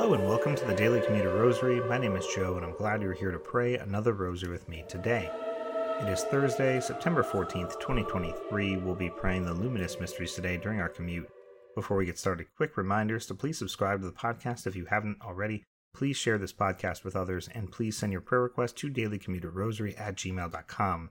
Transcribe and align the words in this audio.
Hello 0.00 0.14
and 0.14 0.26
welcome 0.26 0.56
to 0.56 0.64
the 0.64 0.74
Daily 0.74 1.02
Commuter 1.02 1.28
Rosary. 1.28 1.78
My 1.86 1.98
name 1.98 2.16
is 2.16 2.26
Joe 2.34 2.56
and 2.56 2.64
I'm 2.64 2.74
glad 2.74 3.02
you're 3.02 3.12
here 3.12 3.30
to 3.32 3.38
pray 3.38 3.76
another 3.76 4.14
rosary 4.14 4.50
with 4.50 4.66
me 4.66 4.82
today. 4.88 5.30
It 6.00 6.08
is 6.08 6.24
Thursday, 6.24 6.80
September 6.80 7.22
14th, 7.22 7.78
2023. 7.78 8.78
We'll 8.78 8.94
be 8.94 9.10
praying 9.10 9.44
the 9.44 9.52
Luminous 9.52 10.00
Mysteries 10.00 10.32
today 10.32 10.56
during 10.56 10.80
our 10.80 10.88
commute. 10.88 11.28
Before 11.74 11.98
we 11.98 12.06
get 12.06 12.18
started, 12.18 12.46
quick 12.56 12.78
reminders 12.78 13.26
to 13.26 13.34
please 13.34 13.58
subscribe 13.58 14.00
to 14.00 14.06
the 14.06 14.12
podcast 14.12 14.66
if 14.66 14.74
you 14.74 14.86
haven't 14.86 15.20
already. 15.20 15.64
Please 15.92 16.16
share 16.16 16.38
this 16.38 16.54
podcast 16.54 17.04
with 17.04 17.14
others 17.14 17.50
and 17.54 17.70
please 17.70 17.94
send 17.94 18.10
your 18.10 18.22
prayer 18.22 18.40
request 18.40 18.78
to 18.78 18.88
dailycommuterrosary 18.88 20.00
at 20.00 20.16
gmail.com. 20.16 21.10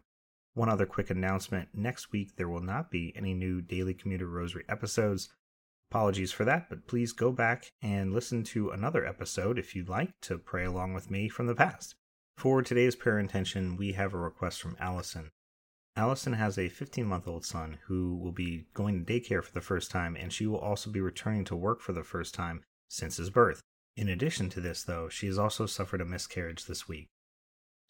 One 0.56 0.70
other 0.70 0.88
quick 0.88 1.12
announcement 1.12 1.70
next 1.76 2.12
week 2.12 2.38
there 2.38 2.50
will 2.50 2.60
not 2.60 2.90
be 2.90 3.14
any 3.16 3.36
new 3.36 3.62
Daily 3.62 3.94
Commuter 3.94 4.26
Rosary 4.26 4.66
episodes. 4.68 5.30
Apologies 5.92 6.32
for 6.32 6.46
that, 6.46 6.70
but 6.70 6.86
please 6.86 7.14
go 7.14 7.32
back 7.32 7.72
and 7.82 8.14
listen 8.14 8.44
to 8.44 8.70
another 8.70 9.04
episode 9.04 9.58
if 9.58 9.76
you'd 9.76 9.90
like 9.90 10.12
to 10.22 10.38
pray 10.38 10.64
along 10.64 10.94
with 10.94 11.10
me 11.10 11.28
from 11.28 11.48
the 11.48 11.56
past. 11.56 11.96
For 12.38 12.62
today's 12.62 12.96
prayer 12.96 13.18
intention, 13.18 13.76
we 13.76 13.94
have 13.94 14.14
a 14.14 14.20
request 14.20 14.62
from 14.62 14.78
Allison. 14.80 15.32
Allison 15.96 16.34
has 16.34 16.60
a 16.60 16.70
15 16.70 17.06
month 17.08 17.28
old 17.28 17.44
son 17.44 17.80
who 17.88 18.16
will 18.18 18.32
be 18.32 18.68
going 18.76 19.04
to 19.04 19.14
daycare 19.14 19.44
for 19.44 19.52
the 19.52 19.62
first 19.62 19.90
time, 19.90 20.16
and 20.16 20.32
she 20.32 20.46
will 20.46 20.60
also 20.60 20.92
be 20.92 21.02
returning 21.02 21.44
to 21.46 21.56
work 21.56 21.82
for 21.82 21.92
the 21.92 22.04
first 22.04 22.36
time 22.36 22.62
since 22.88 23.18
his 23.18 23.32
birth. 23.32 23.60
In 23.98 24.08
addition 24.08 24.48
to 24.52 24.62
this, 24.62 24.84
though, 24.84 25.10
she 25.10 25.26
has 25.26 25.40
also 25.40 25.66
suffered 25.66 26.02
a 26.02 26.06
miscarriage 26.06 26.66
this 26.66 26.88
week. 26.88 27.08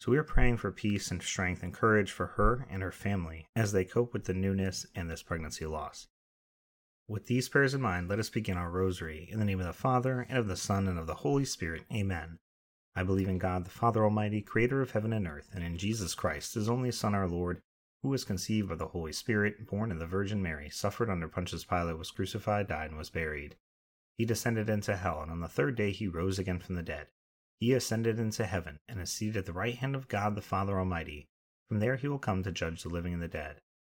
So 0.00 0.10
we 0.10 0.16
are 0.16 0.24
praying 0.24 0.56
for 0.56 0.72
peace 0.72 1.10
and 1.10 1.22
strength 1.22 1.62
and 1.62 1.74
courage 1.74 2.10
for 2.10 2.28
her 2.28 2.66
and 2.70 2.82
her 2.82 2.90
family 2.90 3.46
as 3.54 3.72
they 3.72 3.84
cope 3.84 4.14
with 4.14 4.24
the 4.24 4.32
newness 4.32 4.86
and 4.94 5.10
this 5.10 5.22
pregnancy 5.22 5.66
loss. 5.66 6.08
With 7.10 7.26
these 7.26 7.48
prayers 7.48 7.74
in 7.74 7.80
mind, 7.80 8.08
let 8.08 8.20
us 8.20 8.30
begin 8.30 8.56
our 8.56 8.70
rosary. 8.70 9.28
In 9.32 9.40
the 9.40 9.44
name 9.44 9.58
of 9.58 9.66
the 9.66 9.72
Father, 9.72 10.24
and 10.28 10.38
of 10.38 10.46
the 10.46 10.54
Son, 10.54 10.86
and 10.86 10.96
of 10.96 11.08
the 11.08 11.26
Holy 11.26 11.44
Spirit. 11.44 11.82
Amen. 11.92 12.38
I 12.94 13.02
believe 13.02 13.28
in 13.28 13.38
God, 13.38 13.64
the 13.64 13.70
Father 13.70 14.04
Almighty, 14.04 14.40
creator 14.40 14.80
of 14.80 14.92
heaven 14.92 15.12
and 15.12 15.26
earth, 15.26 15.50
and 15.52 15.64
in 15.64 15.76
Jesus 15.76 16.14
Christ, 16.14 16.54
his 16.54 16.68
only 16.68 16.92
Son, 16.92 17.12
our 17.12 17.26
Lord, 17.26 17.62
who 18.04 18.10
was 18.10 18.22
conceived 18.22 18.68
by 18.68 18.76
the 18.76 18.86
Holy 18.86 19.10
Spirit, 19.12 19.66
born 19.66 19.90
of 19.90 19.98
the 19.98 20.06
Virgin 20.06 20.40
Mary, 20.40 20.70
suffered 20.70 21.10
under 21.10 21.26
Pontius 21.26 21.64
Pilate, 21.64 21.98
was 21.98 22.12
crucified, 22.12 22.68
died, 22.68 22.90
and 22.90 22.96
was 22.96 23.10
buried. 23.10 23.56
He 24.16 24.24
descended 24.24 24.70
into 24.70 24.96
hell, 24.96 25.20
and 25.20 25.32
on 25.32 25.40
the 25.40 25.48
third 25.48 25.74
day 25.74 25.90
he 25.90 26.06
rose 26.06 26.38
again 26.38 26.60
from 26.60 26.76
the 26.76 26.82
dead. 26.84 27.08
He 27.58 27.72
ascended 27.72 28.20
into 28.20 28.46
heaven, 28.46 28.78
and 28.88 29.00
is 29.00 29.10
seated 29.10 29.36
at 29.36 29.46
the 29.46 29.52
right 29.52 29.74
hand 29.74 29.96
of 29.96 30.06
God 30.06 30.36
the 30.36 30.42
Father 30.42 30.78
Almighty. 30.78 31.26
From 31.68 31.80
there 31.80 31.96
he 31.96 32.06
will 32.06 32.20
come 32.20 32.44
to 32.44 32.52
judge 32.52 32.84
the 32.84 32.88
living 32.88 33.14
and 33.14 33.22
the 33.22 33.26
dead. 33.26 33.62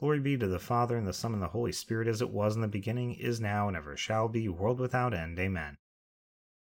Glory 0.00 0.20
be 0.20 0.36
to 0.36 0.46
the 0.46 0.60
Father, 0.60 0.96
and 0.96 1.06
the 1.06 1.12
Son, 1.12 1.32
and 1.32 1.42
the 1.42 1.48
Holy 1.48 1.72
Spirit, 1.72 2.06
as 2.06 2.22
it 2.22 2.30
was 2.30 2.54
in 2.54 2.62
the 2.62 2.68
beginning, 2.68 3.14
is 3.14 3.40
now, 3.40 3.66
and 3.66 3.76
ever 3.76 3.96
shall 3.96 4.28
be, 4.28 4.48
world 4.48 4.78
without 4.78 5.12
end. 5.12 5.38
Amen. 5.40 5.76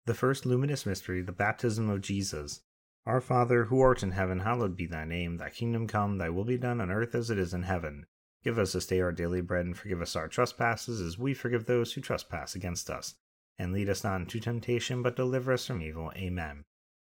The 0.07 0.15
first 0.15 0.43
luminous 0.43 0.87
mystery, 0.87 1.21
the 1.21 1.31
baptism 1.31 1.87
of 1.87 2.01
Jesus. 2.01 2.61
Our 3.05 3.21
Father, 3.21 3.65
who 3.65 3.79
art 3.79 4.01
in 4.01 4.11
heaven, 4.11 4.39
hallowed 4.39 4.75
be 4.75 4.87
thy 4.87 5.05
name. 5.05 5.37
Thy 5.37 5.51
kingdom 5.51 5.85
come, 5.85 6.17
thy 6.17 6.29
will 6.29 6.45
be 6.45 6.57
done 6.57 6.81
on 6.81 6.89
earth 6.89 7.13
as 7.13 7.29
it 7.29 7.37
is 7.37 7.53
in 7.53 7.63
heaven. 7.63 8.07
Give 8.43 8.57
us 8.57 8.73
this 8.73 8.87
day 8.87 9.01
our 9.01 9.11
daily 9.11 9.41
bread, 9.41 9.67
and 9.67 9.77
forgive 9.77 10.01
us 10.01 10.15
our 10.15 10.27
trespasses, 10.27 10.99
as 10.99 11.19
we 11.19 11.35
forgive 11.35 11.65
those 11.65 11.93
who 11.93 12.01
trespass 12.01 12.55
against 12.55 12.89
us. 12.89 13.13
And 13.59 13.71
lead 13.71 13.89
us 13.89 14.03
not 14.03 14.21
into 14.21 14.39
temptation, 14.39 15.03
but 15.03 15.15
deliver 15.15 15.53
us 15.53 15.67
from 15.67 15.83
evil. 15.83 16.11
Amen. 16.15 16.63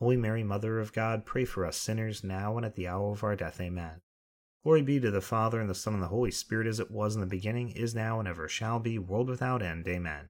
Holy 0.00 0.16
Mary, 0.16 0.42
Mother 0.42 0.78
of 0.78 0.92
God, 0.92 1.24
pray 1.24 1.46
for 1.46 1.64
us 1.64 1.76
sinners, 1.76 2.22
now 2.22 2.56
and 2.56 2.66
at 2.66 2.74
the 2.74 2.86
hour 2.86 3.12
of 3.12 3.24
our 3.24 3.34
death. 3.34 3.60
Amen. 3.60 4.02
Glory 4.62 4.82
be 4.82 5.00
to 5.00 5.10
the 5.10 5.20
Father, 5.20 5.60
and 5.60 5.70
the 5.70 5.74
Son, 5.74 5.94
and 5.94 6.02
the 6.02 6.08
Holy 6.08 6.30
Spirit, 6.30 6.66
as 6.66 6.78
it 6.78 6.90
was 6.90 7.14
in 7.14 7.20
the 7.20 7.26
beginning, 7.26 7.70
is 7.70 7.94
now, 7.94 8.18
and 8.18 8.28
ever 8.28 8.46
shall 8.46 8.78
be, 8.78 8.98
world 8.98 9.28
without 9.28 9.62
end. 9.62 9.88
Amen. 9.88 10.28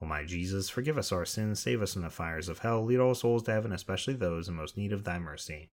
O 0.00 0.06
my 0.06 0.24
Jesus, 0.24 0.70
forgive 0.70 0.96
us 0.96 1.12
our 1.12 1.26
sins, 1.26 1.60
save 1.60 1.82
us 1.82 1.92
from 1.92 2.02
the 2.02 2.10
fires 2.10 2.48
of 2.48 2.60
hell, 2.60 2.84
lead 2.84 3.00
all 3.00 3.14
souls 3.14 3.42
to 3.42 3.52
heaven, 3.52 3.70
especially 3.70 4.14
those 4.14 4.48
in 4.48 4.54
most 4.54 4.76
need 4.76 4.92
of 4.92 5.04
thy 5.04 5.18
mercy. 5.18 5.68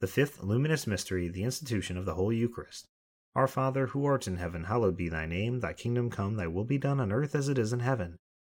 The 0.00 0.06
fifth 0.06 0.42
luminous 0.42 0.86
mystery, 0.86 1.28
the 1.28 1.44
institution 1.44 1.96
of 1.96 2.04
the 2.04 2.14
Holy 2.14 2.36
Eucharist. 2.36 2.86
Our 3.34 3.46
Father, 3.46 3.88
who 3.88 4.06
art 4.06 4.26
in 4.26 4.38
heaven, 4.38 4.64
hallowed 4.64 4.96
be 4.96 5.08
thy 5.08 5.26
name. 5.26 5.60
Thy 5.60 5.74
kingdom 5.74 6.08
come, 6.08 6.36
thy 6.36 6.46
will 6.46 6.64
be 6.64 6.78
done 6.78 7.00
on 7.00 7.12
earth 7.12 7.34
as 7.34 7.48
it 7.48 7.58
is 7.58 7.72
in 7.72 7.80
heaven. 7.80 8.16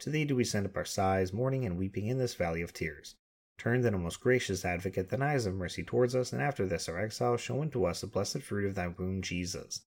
To 0.00 0.10
thee 0.10 0.24
do 0.24 0.36
we 0.36 0.44
send 0.44 0.66
up 0.66 0.76
our 0.76 0.84
sighs, 0.84 1.32
mourning 1.32 1.64
and 1.64 1.78
weeping 1.78 2.06
in 2.06 2.18
this 2.18 2.34
valley 2.34 2.60
of 2.62 2.72
tears. 2.72 3.16
Turn 3.58 3.80
then, 3.80 3.94
O 3.94 3.98
most 3.98 4.20
gracious 4.20 4.64
Advocate, 4.64 5.08
thine 5.08 5.22
eyes 5.22 5.46
of 5.46 5.54
mercy 5.54 5.82
towards 5.82 6.14
us, 6.14 6.32
and 6.32 6.42
after 6.42 6.66
this 6.66 6.88
our 6.88 6.98
exile, 6.98 7.38
show 7.38 7.62
unto 7.62 7.84
us 7.84 8.02
the 8.02 8.06
blessed 8.06 8.42
fruit 8.42 8.66
of 8.66 8.74
thy 8.74 8.88
womb, 8.88 9.22
Jesus. 9.22 9.82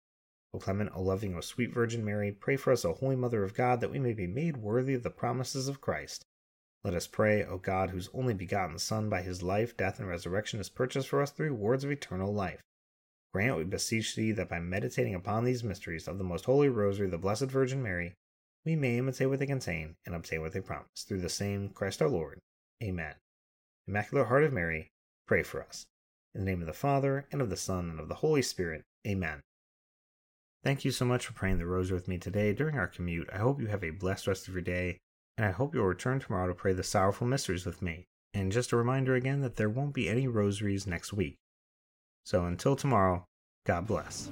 O 0.51 0.57
clement, 0.57 0.89
O 0.95 1.03
loving, 1.03 1.35
O 1.35 1.41
sweet 1.41 1.71
Virgin 1.71 2.03
Mary, 2.03 2.31
pray 2.31 2.55
for 2.55 2.71
us, 2.73 2.83
O 2.83 2.93
Holy 2.93 3.15
Mother 3.15 3.43
of 3.43 3.53
God, 3.53 3.81
that 3.81 3.91
we 3.91 3.99
may 3.99 4.13
be 4.13 4.25
made 4.25 4.57
worthy 4.57 4.95
of 4.95 5.03
the 5.03 5.11
promises 5.11 5.67
of 5.67 5.79
Christ. 5.79 6.25
Let 6.83 6.95
us 6.95 7.05
pray, 7.05 7.43
O 7.43 7.59
God, 7.59 7.91
whose 7.91 8.09
only 8.11 8.33
begotten 8.33 8.79
Son, 8.79 9.09
by 9.09 9.21
his 9.21 9.43
life, 9.43 9.77
death, 9.77 9.99
and 9.99 10.07
resurrection, 10.07 10.57
has 10.57 10.69
purchased 10.69 11.07
for 11.07 11.21
us 11.21 11.29
the 11.29 11.43
rewards 11.43 11.83
of 11.83 11.91
eternal 11.91 12.33
life. 12.33 12.63
Grant, 13.31 13.57
we 13.57 13.63
beseech 13.63 14.15
thee, 14.15 14.31
that 14.31 14.49
by 14.49 14.59
meditating 14.59 15.13
upon 15.13 15.43
these 15.43 15.63
mysteries 15.63 16.07
of 16.07 16.17
the 16.17 16.23
most 16.23 16.45
holy 16.45 16.69
Rosary 16.69 17.09
the 17.09 17.19
Blessed 17.19 17.45
Virgin 17.45 17.83
Mary, 17.83 18.15
we 18.69 18.75
may 18.75 18.99
imitate 18.99 19.27
what 19.27 19.39
they 19.39 19.47
contain 19.47 19.95
and 20.05 20.13
obtain 20.13 20.41
what 20.41 20.53
they 20.53 20.61
promise, 20.61 21.03
through 21.07 21.21
the 21.21 21.29
same 21.29 21.69
Christ 21.69 22.03
our 22.03 22.07
Lord. 22.07 22.39
Amen. 22.83 23.15
Immaculate 23.87 24.27
Heart 24.27 24.43
of 24.43 24.53
Mary, 24.53 24.91
pray 25.25 25.41
for 25.41 25.63
us. 25.63 25.87
In 26.35 26.41
the 26.41 26.51
name 26.51 26.61
of 26.61 26.67
the 26.67 26.73
Father, 26.73 27.25
and 27.31 27.41
of 27.41 27.49
the 27.49 27.57
Son, 27.57 27.89
and 27.89 27.99
of 27.99 28.07
the 28.07 28.15
Holy 28.15 28.43
Spirit. 28.43 28.83
Amen. 29.07 29.41
Thank 30.63 30.85
you 30.85 30.91
so 30.91 31.03
much 31.03 31.25
for 31.25 31.33
praying 31.33 31.57
the 31.57 31.65
Rosary 31.65 31.95
with 31.95 32.07
me 32.07 32.19
today 32.19 32.53
during 32.53 32.77
our 32.77 32.85
commute. 32.85 33.27
I 33.33 33.37
hope 33.37 33.59
you 33.59 33.67
have 33.67 33.83
a 33.83 33.89
blessed 33.89 34.27
rest 34.27 34.47
of 34.47 34.53
your 34.53 34.61
day 34.61 34.97
and 35.35 35.47
I 35.47 35.51
hope 35.51 35.73
you'll 35.73 35.85
return 35.85 36.19
tomorrow 36.19 36.47
to 36.47 36.53
pray 36.53 36.73
the 36.73 36.83
sorrowful 36.83 37.25
mysteries 37.25 37.65
with 37.65 37.81
me. 37.81 38.03
And 38.33 38.51
just 38.51 38.73
a 38.73 38.77
reminder 38.77 39.15
again 39.15 39.41
that 39.41 39.55
there 39.55 39.69
won't 39.69 39.93
be 39.93 40.09
any 40.09 40.27
rosaries 40.27 40.85
next 40.85 41.13
week. 41.13 41.37
So 42.25 42.45
until 42.45 42.75
tomorrow, 42.75 43.25
God 43.65 43.87
bless. 43.87 44.29